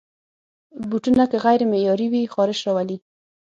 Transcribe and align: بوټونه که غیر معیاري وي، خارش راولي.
بوټونه 0.89 1.23
که 1.31 1.37
غیر 1.45 1.61
معیاري 1.71 2.07
وي، 2.09 2.23
خارش 2.33 2.59
راولي. 2.67 2.97